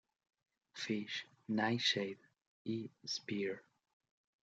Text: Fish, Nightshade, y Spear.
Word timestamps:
Fish, 0.73 1.27
Nightshade, 1.47 2.17
y 2.63 2.89
Spear. 3.05 3.63